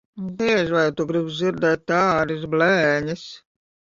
[0.37, 3.29] Diez vai tu gribi dzirdēt tādas blēņas.